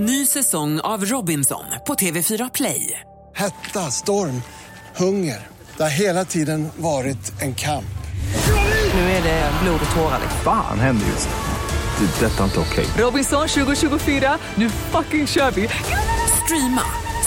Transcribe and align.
Ny 0.00 0.26
säsong 0.26 0.80
av 0.80 1.04
Robinson 1.04 1.64
på 1.86 1.94
TV4 1.94 2.50
Play. 2.54 3.00
Hetta, 3.36 3.90
storm, 3.90 4.42
hunger. 4.96 5.46
Det 5.76 5.82
har 5.82 5.90
hela 5.90 6.24
tiden 6.24 6.68
varit 6.76 7.42
en 7.42 7.54
kamp. 7.54 7.84
Nu 8.94 9.00
är 9.00 9.22
det 9.22 9.50
blod 9.62 9.80
och 9.90 9.96
tårar. 9.96 10.20
Fan 10.44 10.80
händer 10.80 11.06
just 11.06 11.28
nu. 11.28 12.06
Det. 12.06 12.26
är 12.26 12.30
Detta 12.30 12.40
är 12.40 12.44
inte 12.44 12.60
okej. 12.60 12.86
Robinson 12.98 13.48
2024, 13.48 14.38
nu 14.54 14.70
fucking 14.70 15.26
kör 15.26 15.50
vi! 15.50 15.68
Streama 16.44 16.82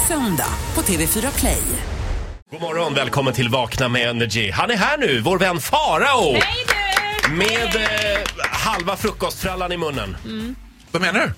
söndag 0.07 0.53
på 0.73 0.81
TV4 0.81 1.39
Play. 1.39 1.61
God 2.51 2.61
morgon, 2.61 2.93
välkommen 2.93 3.33
till 3.33 3.49
Vakna 3.49 3.89
med 3.89 4.09
Energy. 4.09 4.51
Han 4.51 4.71
är 4.71 4.77
här 4.77 4.97
nu, 4.97 5.21
vår 5.21 5.37
vän 5.37 5.59
Farao. 5.59 6.33
Hej 6.33 6.65
du! 6.67 7.35
Med 7.35 7.75
eh, 7.75 8.21
halva 8.51 8.97
frukostfrallan 8.97 9.71
i 9.71 9.77
munnen. 9.77 10.15
Vad 10.91 11.01
menar 11.01 11.19
du? 11.19 11.33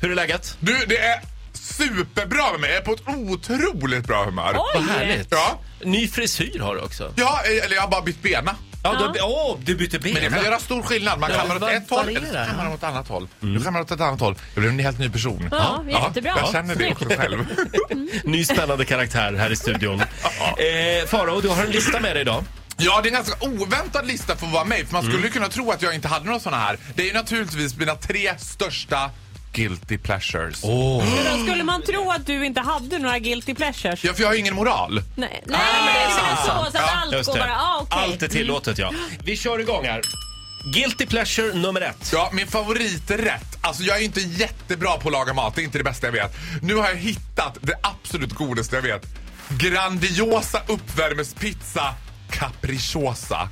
Hur 0.00 0.10
är 0.10 0.14
läget? 0.14 0.56
Du, 0.60 0.84
det 0.88 0.98
är 0.98 1.20
superbra 1.52 2.52
med 2.52 2.60
mig. 2.60 2.70
Jag 2.70 2.78
är 2.78 2.84
på 2.84 2.92
ett 2.92 3.02
otroligt 3.06 4.06
bra 4.06 4.24
humör. 4.24 4.54
Vad 4.74 4.82
härligt. 4.84 5.28
Ja, 5.30 5.60
Ny 5.82 6.08
frisyr 6.08 6.60
har 6.60 6.74
du 6.74 6.80
också. 6.80 7.12
ja, 7.16 7.40
eller 7.64 7.74
jag 7.74 7.82
har 7.82 7.88
bara 7.90 8.02
bytt 8.02 8.22
bena. 8.22 8.54
Ja, 8.82 9.12
du, 9.14 9.20
åh, 9.20 9.56
du 9.64 9.74
bytte 9.74 9.98
ben. 9.98 10.12
Men 10.14 10.22
det 10.22 10.30
kan 10.30 10.44
göra 10.44 10.58
stor 10.58 10.82
skillnad. 10.82 11.18
Man 11.20 11.30
kan 11.30 11.48
Ja, 11.48 11.56
åt 11.56 11.62
ett 11.62 11.90
håll 11.90 12.08
eller 12.08 12.46
kan 12.46 12.56
man 12.56 12.66
åt 12.68 12.74
ett 12.78 12.84
annat 12.84 13.08
håll. 13.08 13.28
Nu 13.40 13.60
kan 13.60 13.72
man 13.72 13.82
åt 13.82 13.90
ett 13.90 14.00
annat 14.00 14.20
håll. 14.20 14.34
Jag 14.54 14.60
blev 14.62 14.72
en 14.72 14.78
helt 14.78 14.98
ny 14.98 15.10
person. 15.10 15.48
Ja, 15.50 15.84
jättebra. 15.88 16.32
Jag 16.36 16.52
känner 16.52 16.74
det 16.74 16.92
också 16.92 17.04
själv. 17.08 17.46
Ny 18.24 18.44
spännande 18.44 18.84
karaktär 18.84 19.32
här 19.32 19.50
i 19.52 19.56
studion. 19.56 20.00
eh, 20.40 21.06
Farao, 21.06 21.40
du 21.40 21.48
har 21.48 21.64
en 21.64 21.70
lista 21.70 22.00
med 22.00 22.16
dig 22.16 22.20
idag. 22.20 22.44
Ja, 22.80 23.00
det 23.02 23.08
är 23.08 23.10
en 23.10 23.14
ganska 23.14 23.36
oväntad 23.40 24.06
lista 24.06 24.36
för 24.36 24.46
att 24.46 24.52
vara 24.52 24.64
mig. 24.64 24.86
För 24.86 24.92
man 24.92 25.02
skulle 25.02 25.28
kunna 25.28 25.48
tro 25.48 25.70
att 25.70 25.82
jag 25.82 25.94
inte 25.94 26.08
hade 26.08 26.24
några 26.24 26.40
såna 26.40 26.56
här. 26.56 26.78
Det 26.94 27.02
är 27.02 27.06
ju 27.06 27.12
naturligtvis 27.12 27.76
mina 27.76 27.94
tre 27.94 28.38
största 28.38 29.10
guilty 29.52 29.98
pleasures. 29.98 30.60
Åh. 30.62 31.04
Då 31.32 31.42
skulle 31.46 31.64
man 31.64 31.82
tro 31.82 32.10
att 32.10 32.26
du 32.26 32.46
inte 32.46 32.60
hade 32.60 32.98
några 32.98 33.18
guilty 33.18 33.54
pleasures. 33.54 34.04
Ja, 34.04 34.14
för 34.14 34.22
jag 34.22 34.28
har 34.28 34.34
ingen 34.34 34.54
moral. 34.54 35.02
Nej, 35.16 35.42
nej 35.46 35.58
men 35.72 35.94
det 35.94 36.00
är 36.00 36.08
väl 36.08 36.36
så, 36.36 36.46
så 36.46 36.50
att 36.50 36.74
Ja, 36.74 36.90
allt 36.90 37.26
går 37.26 37.38
bara, 37.38 37.56
ah, 37.56 37.80
okej. 37.82 37.98
Allt 38.04 38.22
är 38.22 38.28
tillåtet, 38.28 38.78
ja. 38.78 38.92
Vi 39.24 39.36
kör 39.36 39.58
igång 39.60 39.84
här. 39.84 40.00
Guilty 40.74 41.06
pleasure 41.06 41.54
nummer 41.54 41.80
ett. 41.80 42.10
Ja, 42.12 42.30
min 42.32 42.46
favoriträtt. 42.46 43.58
Alltså 43.60 43.82
jag 43.82 43.98
är 43.98 44.02
inte 44.02 44.20
jättebra 44.20 44.96
på 44.96 45.08
att 45.08 45.12
laga 45.12 45.34
mat, 45.34 45.54
det 45.54 45.62
är 45.62 45.64
inte 45.64 45.78
det 45.78 45.84
bästa 45.84 46.06
jag 46.06 46.12
vet. 46.12 46.36
Nu 46.62 46.74
har 46.74 46.88
jag 46.88 46.96
hittat 46.96 47.58
det 47.60 47.74
absolut 47.82 48.32
godaste 48.32 48.76
jag 48.76 48.82
vet. 48.82 49.06
Grandiosa 49.48 50.60
uppvärmespizza 50.66 51.94
capricciosa. 52.38 53.48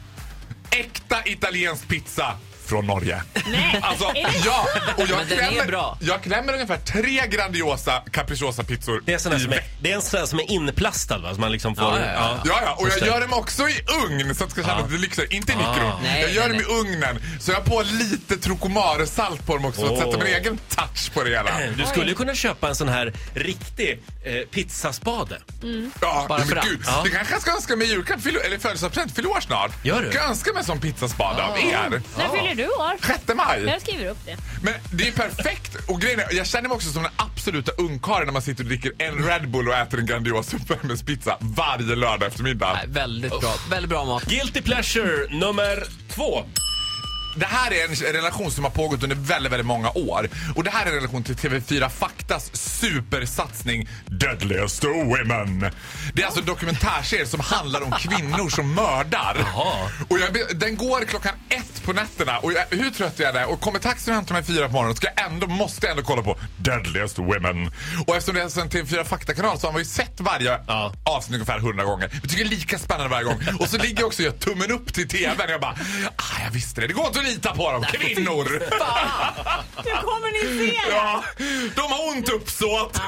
Äkta 0.70 1.22
italiensk 1.24 1.88
pizza 1.88 2.38
från 2.66 2.86
Norge. 2.86 3.22
Nej, 3.46 3.80
Alltså, 3.82 4.12
ja, 4.44 4.66
och 4.96 5.02
jag 5.08 5.18
Men 5.18 5.28
den 5.28 5.38
är 5.38 5.48
klämmer, 5.50 5.66
bra. 5.66 5.98
jag 6.00 6.22
klämmer 6.22 6.52
ungefär 6.52 6.76
tre 6.78 7.26
Grandiosa 7.30 8.02
capricciosa 8.12 8.64
pizzor 8.64 9.02
Det 9.06 9.12
är, 9.14 9.18
sån 9.18 9.32
här 9.32 9.38
i 9.38 9.42
som 9.42 9.52
är, 9.52 9.56
veckan. 9.56 9.70
det 9.80 9.90
är 9.92 9.96
en 9.96 10.02
sån 10.02 10.18
här 10.20 10.26
som 10.26 10.38
är 10.38 10.50
inplastad 10.50 11.18
va? 11.18 11.34
Så 11.34 11.40
man 11.40 11.52
liksom 11.52 11.76
får... 11.76 11.84
Ja, 11.84 11.98
ja, 12.00 12.12
ja. 12.14 12.40
Ja, 12.44 12.60
ja, 12.64 12.74
och 12.78 12.88
jag 12.88 13.06
gör 13.08 13.20
dem 13.20 13.32
också 13.32 13.68
i 13.68 13.80
ugn 14.04 14.34
så 14.34 14.44
att 14.44 14.50
det 14.54 14.62
ska 14.62 14.70
kännas 14.70 14.90
lite 14.90 15.02
lyxigare. 15.02 15.28
Inte 15.36 15.52
i 15.52 15.56
mikron. 15.56 15.92
Nej, 16.02 16.22
jag 16.22 16.30
gör 16.32 16.48
nej, 16.48 16.58
dem 16.58 16.60
i 16.60 16.80
ugnen. 16.80 17.22
Så 17.40 17.50
jag 17.50 17.56
har 17.58 17.64
på 17.64 17.82
lite 17.82 18.36
trocomare-salt 18.36 19.46
på 19.46 19.54
dem 19.56 19.64
också 19.64 19.80
för 19.80 19.86
att 19.86 19.92
Åh. 19.92 20.04
sätta 20.12 20.24
min 20.24 20.34
egen 20.34 20.58
touch 20.68 21.12
på 21.14 21.22
det 21.24 21.30
hela. 21.30 21.50
Du 21.76 21.84
skulle 21.86 22.06
ju 22.08 22.14
kunna 22.14 22.34
köpa 22.34 22.68
en 22.68 22.74
sån 22.74 22.88
här 22.88 23.12
riktig 23.34 24.02
eh, 24.24 24.32
pizzaspade. 24.50 25.38
Ja, 26.00 26.26
Bara 26.28 26.38
men 26.38 26.48
för 26.48 26.56
att. 26.56 26.64
gud. 26.64 26.80
Ja. 26.86 27.00
Det 27.04 27.10
kanske 27.10 27.34
jag 27.34 27.42
ska 27.42 27.50
önska 27.52 27.76
mig 27.76 27.86
i 27.86 27.90
julklapp, 27.90 28.20
fyll- 28.20 28.40
eller 28.46 28.58
födelsedagspresent, 28.58 29.16
fyller 29.16 29.30
år 29.30 29.40
snart. 29.40 29.70
Gör 29.84 30.02
du? 30.02 30.08
Ska 30.10 30.18
jag 30.18 30.28
önska 30.28 30.52
mig 30.52 30.60
en 30.60 30.66
sån 30.66 30.80
pizzaspade 30.80 31.42
av 31.44 31.58
er? 31.58 32.02
När 32.18 32.28
fyller 32.28 32.54
du 32.56 32.66
år? 32.66 33.06
6 33.06 33.20
maj. 33.36 33.64
Jag 33.64 33.82
skriver 33.82 34.06
upp 34.10 34.18
det. 34.24 34.36
Men 34.62 34.74
det 34.90 35.08
är 35.08 35.12
perfekt. 35.12 35.76
Och 35.88 36.00
grejen 36.00 36.20
är, 36.20 36.34
jag 36.34 36.46
känner 36.46 36.68
mig 36.68 36.76
också 36.76 36.90
som 36.90 37.02
den 37.02 37.12
absoluta 37.16 37.72
ungkarlen 37.72 38.26
när 38.26 38.32
man 38.32 38.42
sitter 38.42 38.64
och 38.64 38.68
dricker 38.68 38.92
en 38.98 39.24
Red 39.26 39.50
Bull 39.50 39.68
och 39.68 39.74
äter 39.74 39.98
en 39.98 40.06
Grandiosa 40.06 40.56
uppvärmespizza 40.56 41.36
varje 41.40 41.96
lördag 41.96 42.28
eftermiddag. 42.28 42.72
Nej, 42.72 42.84
väldigt 42.88 43.40
bra. 43.40 43.54
Väldigt 43.70 43.90
bra 43.90 44.04
mat. 44.04 44.24
Guilty 44.24 44.62
pleasure 44.62 45.36
nummer 45.38 45.84
två. 46.08 46.44
Det 47.36 47.46
här 47.46 47.72
är 47.72 48.08
en 48.08 48.12
relation 48.12 48.50
som 48.50 48.64
har 48.64 48.70
pågått 48.70 49.02
under 49.02 49.16
väldigt, 49.16 49.52
väldigt 49.52 49.66
många 49.66 49.90
år. 49.90 50.28
Och 50.54 50.64
det 50.64 50.70
här 50.70 50.86
är 50.86 50.90
en 50.90 50.94
relation 50.94 51.24
till 51.24 51.36
TV4 51.36 51.88
Faktas 51.88 52.50
supersatsning 52.56 53.88
Deadliest 54.06 54.84
Women. 54.84 55.60
Det 56.14 56.22
är 56.22 56.26
alltså 56.26 56.40
en 56.40 56.46
dokumentärserie 56.46 57.26
som 57.26 57.40
handlar 57.40 57.82
om 57.82 57.90
kvinnor 57.90 58.48
som 58.48 58.74
mördar. 58.74 59.36
Jaha. 59.38 59.90
Och 60.08 60.18
jag, 60.18 60.58
den 60.58 60.76
går 60.76 61.04
klockan 61.04 61.34
ett 61.48 61.75
på 61.86 61.92
nätterna 61.92 62.38
och 62.38 62.52
jag, 62.52 62.64
hur 62.70 62.90
trött 62.90 63.18
jag 63.18 63.36
är 63.36 63.46
och 63.50 63.60
kommer 63.60 63.78
taxin 63.78 64.12
och 64.12 64.16
hämtar 64.16 64.34
mig 64.34 64.44
fyra 64.44 64.66
på 64.66 64.72
morgonen 64.72 64.96
ska 64.96 65.06
jag 65.16 65.26
ändå, 65.26 65.46
måste 65.46 65.86
jag 65.86 65.90
ändå 65.90 66.02
kolla 66.02 66.22
på 66.22 66.38
Deadliest 66.56 67.18
Women. 67.18 67.70
Och 68.06 68.16
eftersom 68.16 68.34
det 68.34 68.40
är 68.40 68.60
en 68.60 68.68
TV4 68.70 69.04
Fakta-kanal 69.04 69.58
så 69.58 69.66
har 69.66 69.72
man 69.72 69.80
ju 69.82 69.84
sett 69.86 70.20
varje 70.20 70.60
Ja. 70.66 70.92
avsnitt 71.04 71.34
ungefär 71.34 71.58
hundra 71.58 71.84
gånger. 71.84 72.10
Jag 72.12 72.30
tycker 72.30 72.44
det 72.44 72.48
är 72.54 72.56
lika 72.58 72.78
spännande 72.78 73.08
varje 73.10 73.24
gång. 73.24 73.40
Och 73.60 73.68
så 73.68 73.76
ligger 73.78 74.00
jag 74.00 74.06
också 74.06 74.22
och 74.22 74.24
gör 74.26 74.32
tummen 74.32 74.70
upp 74.70 74.94
till 74.94 75.08
TVn 75.08 75.40
och 75.44 75.50
jag 75.50 75.60
bara, 75.60 75.76
ah, 76.16 76.42
jag 76.44 76.50
visste 76.50 76.80
det. 76.80 76.86
Det 76.86 76.92
går 76.92 77.06
inte 77.06 77.18
att 77.18 77.24
lita 77.26 77.54
på 77.54 77.72
dem. 77.72 77.82
Kvinnor! 77.92 78.62
Nu 79.84 79.90
kommer 79.92 80.32
ni 80.32 80.70
se 80.70 80.80
det. 80.90 80.96
ja, 80.96 81.24
de 81.74 81.80
har 81.80 82.08
ont 82.08 82.28
uppsåt. 82.28 83.00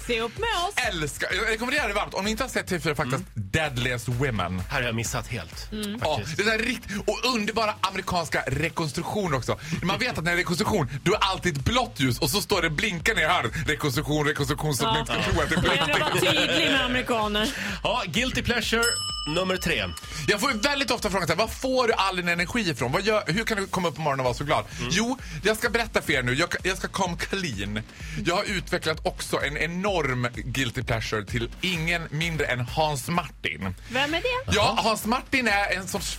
Se 0.06 0.20
upp 0.20 0.38
med 0.38 0.48
oss. 0.68 0.74
Älskar, 0.92 1.28
jag 1.32 1.48
rekommenderar 1.52 1.88
det 1.88 1.94
varmt. 1.94 2.14
Om 2.14 2.24
ni 2.24 2.30
inte 2.30 2.44
har 2.44 2.48
sett 2.48 2.70
TV4 2.70 2.94
Faktas 2.94 3.20
Deadliest 3.52 4.08
Women. 4.08 4.60
Här 4.68 4.76
har 4.80 4.86
jag 4.86 4.94
missat 4.94 5.26
helt. 5.26 5.68
Ja, 6.00 6.16
Faktiskt. 6.16 6.36
det 6.36 6.42
är 6.54 6.58
rikt 6.58 6.84
och 7.06 7.34
underbara 7.34 7.74
amerikanska 7.80 8.42
rekonstruktioner 8.46 9.36
också. 9.36 9.58
Man 9.82 9.98
vet 9.98 10.18
att 10.18 10.24
när 10.24 10.30
det 10.30 10.30
är 10.34 10.36
rekonstruktion, 10.36 10.88
då 11.04 11.12
är 11.14 11.18
alltid 11.20 11.56
ett 11.58 11.64
blått 11.64 11.94
ljus 12.00 12.18
och 12.18 12.30
så 12.30 12.40
står 12.40 12.62
det 12.62 12.70
blinkande 12.70 13.22
i 13.22 13.24
hörnet. 13.24 13.52
Rekonstruktion, 13.66 14.26
rekonstruktion, 14.26 14.74
så 14.74 14.86
att 14.86 14.92
man 14.92 15.00
inte 15.00 15.12
ska 15.22 15.32
tro 15.32 15.40
att 15.42 15.48
det 15.48 15.54
är 15.56 15.60
Det 15.62 15.68
gäller 15.68 15.82
att 15.94 16.00
vara 16.00 16.10
blått. 16.10 16.20
tydlig 16.34 16.70
med 16.72 16.84
amerikaner. 16.84 17.54
Ja, 17.82 18.02
guilty 18.06 18.42
pleasure 18.42 18.82
nummer 19.26 19.56
tre. 19.56 19.84
Jag 20.28 20.40
får 20.40 20.52
ju 20.52 20.58
väldigt 20.58 20.90
ofta 20.90 21.10
frågan 21.10 21.28
så 21.28 21.32
här, 21.34 21.38
var 21.40 21.48
får 21.48 21.86
du 21.86 21.92
all 21.92 22.16
din 22.16 22.28
energi 22.28 22.70
ifrån? 22.70 22.92
Vad 22.92 23.02
gör, 23.02 23.22
hur 23.26 23.44
kan 23.44 23.56
du 23.56 23.66
komma 23.66 23.88
upp 23.88 23.94
på 23.94 24.00
morgonen 24.02 24.20
och 24.20 24.24
vara 24.24 24.34
så 24.34 24.44
glad? 24.44 24.64
Jo, 24.90 25.18
jag 25.44 25.56
ska 25.56 25.68
berätta 25.70 26.02
för 26.02 26.12
er 26.12 26.22
nu. 26.22 26.34
Jag, 26.34 26.48
jag 26.62 26.78
ska 26.78 26.88
come 26.88 27.16
clean. 27.16 27.80
Jag 28.24 28.36
har 28.36 28.44
utvecklat 28.44 29.06
också 29.06 29.42
en 29.44 29.56
enorm 29.56 30.28
guilty 30.34 30.82
pleasure 30.82 31.24
till 31.24 31.50
ingen 31.60 32.02
mindre 32.10 32.46
än 32.46 32.60
Hans 32.60 33.08
Martin. 33.08 33.74
Vem 33.90 34.14
är 34.14 34.20
det? 34.20 34.52
Ja, 34.56 34.78
Hans 34.82 35.04
Martin 35.06 35.48
är 35.48 35.76
en 35.76 35.88
sorts 35.88 36.14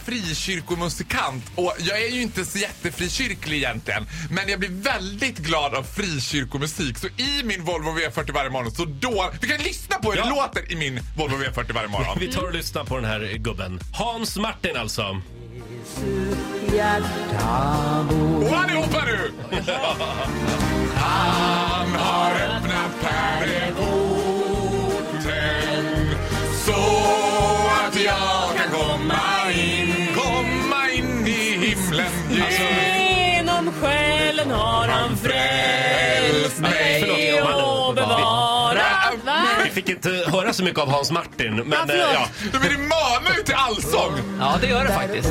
frikyrkomusikant 0.56 1.44
och 1.56 1.75
jag 1.79 2.01
är 2.01 2.09
ju 2.09 2.22
inte 2.22 2.45
så 2.45 2.57
jättefrikyrklig 2.57 3.57
egentligen. 3.57 4.07
Men 4.29 4.50
jag 4.50 4.59
blir 4.59 4.69
väldigt 4.69 5.38
glad 5.38 5.75
av 5.75 5.83
frikyrkomusik. 5.83 6.97
Så 6.97 7.07
i 7.07 7.41
min 7.44 7.63
Volvo 7.63 7.89
V40 7.91 8.31
varje 8.33 8.50
morgon, 8.50 8.72
så 8.72 8.85
då... 8.85 9.31
Vi 9.41 9.47
kan 9.47 9.57
lyssna 9.62 9.95
på 10.00 10.12
hur 10.12 10.18
Ja. 10.18 10.23
det 10.23 10.29
låter 10.29 10.72
i 10.72 10.75
min 10.75 11.00
Volvo 11.18 11.35
V40 11.35 11.73
varje 11.73 11.88
morgon. 11.88 12.18
Vi 12.19 12.28
tar 12.33 12.44
och 12.44 12.53
lyssnar 12.53 12.83
på 12.91 12.97
den 12.97 13.06
här 13.06 13.38
gubben. 13.38 13.79
Hans 13.94 14.38
Martin 14.38 14.78
alltså. 14.78 15.02
Och 18.46 18.57
allihopa 18.57 19.06
nu! 19.06 19.31
Han 20.96 21.96
har 21.96 22.31
öppnat 22.31 23.01
pärleporten 23.01 23.75
så 26.66 26.81
att 27.88 28.03
jag 28.03 28.56
kan 28.57 28.69
komma 28.80 29.51
in, 29.51 30.07
komma 30.16 30.90
in 30.94 31.28
i 31.28 31.57
himlen. 31.57 32.12
Genom 32.30 33.72
själen 33.72 34.51
har 34.51 34.88
han 34.88 35.18
frälst 35.18 36.59
mig 36.59 37.41
och 37.41 37.96
bevarat. 37.96 38.61
Va? 39.81 39.86
Fick 39.86 39.90
inte 39.96 40.09
höra 40.31 40.53
så 40.53 40.64
mycket 40.64 40.80
av 40.80 40.90
Hans 40.92 41.12
Martin, 41.12 41.56
men 41.56 41.72
Ja, 41.72 41.78
eh, 41.78 41.86
förlåt. 41.88 42.08
ja. 42.14 42.28
Men 42.52 42.62
det 42.62 42.78
manar 42.78 43.38
ju 43.38 43.44
till 43.44 43.56
allsång! 43.56 44.14
Ja, 44.40 44.58
det 44.62 44.68
gör 44.68 44.84
det 44.84 44.94
faktiskt. 44.94 45.30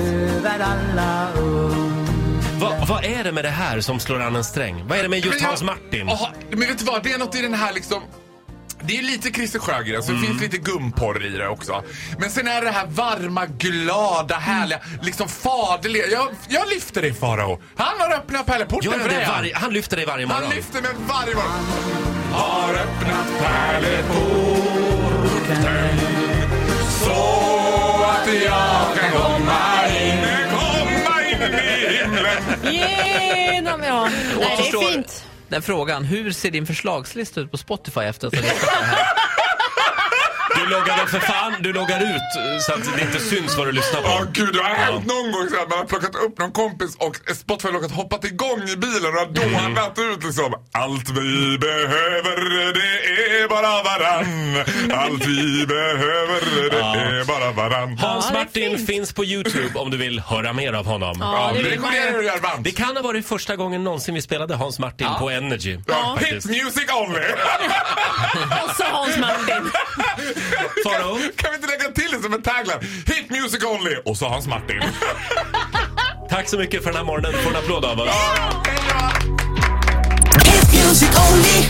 Vad, 2.60 2.88
vad 2.88 3.04
är 3.04 3.24
det 3.24 3.32
med 3.32 3.44
det 3.44 3.50
här 3.50 3.80
som 3.80 4.00
slår 4.00 4.20
an 4.22 4.36
en 4.36 4.44
sträng? 4.44 4.84
Vad 4.88 4.98
är 4.98 5.02
det 5.02 5.08
med 5.08 5.24
just 5.24 5.40
Hans 5.44 5.62
Martin? 5.62 6.08
Aha, 6.08 6.30
men 6.50 6.60
vet 6.60 6.78
du 6.78 6.84
vad, 6.84 7.02
det 7.02 7.12
är 7.12 7.18
något 7.18 7.34
i 7.34 7.42
den 7.42 7.54
här 7.54 7.72
liksom... 7.72 8.02
Det 8.82 8.98
är 8.98 9.02
lite 9.02 9.30
Christer 9.30 9.58
Sjögren, 9.58 10.02
så 10.02 10.12
det 10.12 10.18
Mm. 10.18 10.28
finns 10.30 10.42
lite 10.42 10.56
gumporr 10.56 11.26
i 11.26 11.30
det 11.30 11.48
också. 11.48 11.82
Men 12.18 12.30
sen 12.30 12.48
är 12.48 12.62
det 12.62 12.70
här 12.70 12.86
varma, 12.86 13.46
glada, 13.46 14.34
härliga, 14.34 14.78
liksom 15.02 15.28
faderliga. 15.28 16.06
Jag, 16.06 16.28
jag 16.48 16.68
lyfter 16.68 17.02
dig 17.02 17.14
Farao. 17.14 17.62
Han 17.76 18.00
har 18.00 18.12
öppnat 18.16 18.46
pärleporten 18.46 18.92
för 18.92 18.98
det 19.08 19.14
dig. 19.14 19.26
varje, 19.28 19.56
han 19.56 19.72
lyfter 19.72 19.96
dig 19.96 20.06
varje 20.06 20.26
morgon. 20.26 20.42
Han 20.44 20.54
lyfter 20.54 20.82
mig 20.82 20.90
varje 21.08 21.34
morgon. 21.34 21.50
Har 22.32 22.74
öppnat 22.74 23.26
pärleporten 23.38 25.98
så 26.90 28.04
att 28.04 28.28
jag 28.44 28.86
kan 29.00 29.10
komma 29.22 29.88
in, 29.88 30.26
komma 30.50 31.22
in 31.30 31.54
i 31.54 31.98
himlen. 31.98 32.42
Genom, 32.72 33.82
ja. 33.82 34.08
Nej, 34.40 34.70
det 34.72 34.78
är 34.78 34.92
fint. 34.92 35.24
Den 35.50 35.62
frågan, 35.62 36.04
hur 36.04 36.32
ser 36.32 36.50
din 36.50 36.66
förslagslista 36.66 37.40
ut 37.40 37.50
på 37.50 37.56
Spotify 37.56 38.00
efter 38.00 38.26
att 38.26 38.34
ha 38.34 38.42
lyssnat 38.42 38.60
på 38.60 38.80
det 38.80 38.86
här? 38.86 39.06
Du 40.56 40.66
loggar 40.66 41.06
för 41.06 41.18
fan, 41.20 41.52
du 41.60 41.72
loggar 41.72 42.00
ut 42.00 42.30
eh, 42.38 42.58
så 42.60 42.72
att 42.72 42.96
det 42.96 43.02
inte 43.02 43.20
syns 43.20 43.56
vad 43.56 43.66
du 43.66 43.72
lyssnar 43.72 44.00
Ja 44.02 44.18
på. 44.18 44.30
gud, 44.32 44.54
det 44.54 44.62
har 44.62 44.74
hänt 44.74 45.06
någon 45.06 45.32
gång 45.32 45.48
så 45.50 45.62
att 45.62 45.68
man 45.70 45.78
har 45.78 45.84
plockat 45.86 46.14
upp 46.14 46.38
någon 46.38 46.52
kompis 46.52 46.96
och 46.98 47.16
Spotify 47.36 47.68
har 47.72 47.88
hoppat 47.94 48.24
igång 48.24 48.62
i 48.62 48.76
bilen 48.76 49.06
och 49.14 49.20
har 49.22 49.26
dånat 49.26 49.98
ut 49.98 50.24
liksom 50.24 50.54
Allt 50.72 51.08
vi 51.10 51.58
behöver 51.58 52.36
det 52.80 53.09
är 53.40 53.48
bara 53.48 53.82
varann 53.82 54.56
Allt 55.00 55.26
vi 55.26 55.66
behöver 55.66 56.70
det 56.70 56.76
är 57.20 57.24
bara 57.24 57.50
varann 57.52 57.98
Hans 57.98 58.26
Ja, 58.28 58.38
Martin 58.38 58.76
fint. 58.76 58.86
finns 58.86 59.12
på 59.12 59.24
Youtube 59.24 59.78
om 59.78 59.90
du 59.90 59.96
vill 59.96 60.20
höra 60.20 60.52
mer 60.52 60.72
av 60.72 60.86
honom. 60.86 61.16
Ja, 61.20 61.50
det 61.54 61.62
det. 61.62 61.78
Det 62.60 62.70
kan 62.70 62.96
ha 62.96 63.02
varit 63.02 63.26
första 63.26 63.56
gången 63.56 63.84
någonsin 63.84 64.14
vi 64.14 64.22
spelade 64.22 64.54
Hans 64.54 64.78
Martin 64.78 65.08
på 65.18 65.30
Energy. 65.30 65.78
Ja, 65.86 66.18
hit 66.20 66.44
music 66.44 66.84
only! 66.94 67.20
Och 68.64 68.76
så 68.76 68.84
Hans 68.84 69.16
Martin. 69.18 69.70
Farao? 70.84 71.18
kan 71.36 71.50
vi 71.50 71.56
inte 71.56 71.66
lägga 71.66 71.92
till 71.94 72.10
det 72.12 72.22
som 72.22 72.34
en 72.34 72.42
tagline? 72.42 72.78
Hit 73.06 73.30
music 73.30 73.64
only! 73.64 73.96
Och 74.04 74.16
så 74.16 74.28
Hans 74.28 74.46
Martin. 74.46 74.82
Tack 76.30 76.48
så 76.48 76.58
mycket 76.58 76.82
för 76.82 76.90
den 76.90 76.96
här 76.96 77.04
morgonen. 77.04 77.32
Får 77.42 77.50
en 77.50 77.56
applåd 77.56 77.84
av 77.84 78.00
oss. 78.00 78.08
Hit 80.44 80.84
music 80.84 81.08
only. 81.32 81.69